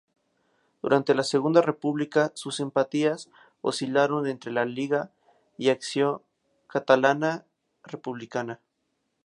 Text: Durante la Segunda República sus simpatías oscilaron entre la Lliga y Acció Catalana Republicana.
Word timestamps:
Durante 0.81 1.13
la 1.13 1.21
Segunda 1.21 1.61
República 1.61 2.31
sus 2.33 2.55
simpatías 2.55 3.29
oscilaron 3.61 4.25
entre 4.25 4.51
la 4.51 4.65
Lliga 4.65 5.11
y 5.59 5.69
Acció 5.69 6.23
Catalana 6.65 7.45
Republicana. 7.83 8.61